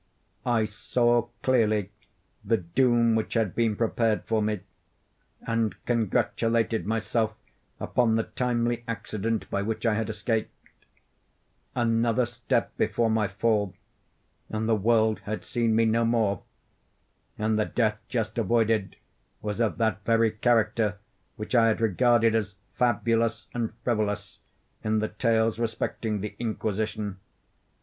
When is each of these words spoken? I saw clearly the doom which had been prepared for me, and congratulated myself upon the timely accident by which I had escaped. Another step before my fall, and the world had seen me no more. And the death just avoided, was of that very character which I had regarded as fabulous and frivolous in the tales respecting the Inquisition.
I 0.47 0.65
saw 0.65 1.27
clearly 1.43 1.91
the 2.43 2.57
doom 2.57 3.13
which 3.13 3.35
had 3.35 3.53
been 3.53 3.75
prepared 3.75 4.25
for 4.25 4.41
me, 4.41 4.61
and 5.45 5.75
congratulated 5.85 6.87
myself 6.87 7.35
upon 7.79 8.15
the 8.15 8.23
timely 8.23 8.83
accident 8.87 9.47
by 9.51 9.61
which 9.61 9.85
I 9.85 9.93
had 9.93 10.09
escaped. 10.09 10.49
Another 11.75 12.25
step 12.25 12.75
before 12.77 13.11
my 13.11 13.27
fall, 13.27 13.75
and 14.49 14.67
the 14.67 14.73
world 14.73 15.19
had 15.25 15.45
seen 15.45 15.75
me 15.75 15.85
no 15.85 16.03
more. 16.03 16.41
And 17.37 17.59
the 17.59 17.65
death 17.65 17.99
just 18.07 18.39
avoided, 18.39 18.95
was 19.43 19.59
of 19.61 19.77
that 19.77 20.03
very 20.03 20.31
character 20.31 20.97
which 21.35 21.53
I 21.53 21.67
had 21.67 21.79
regarded 21.79 22.33
as 22.33 22.55
fabulous 22.73 23.49
and 23.53 23.71
frivolous 23.83 24.39
in 24.83 24.97
the 24.97 25.09
tales 25.09 25.59
respecting 25.59 26.21
the 26.21 26.35
Inquisition. 26.39 27.19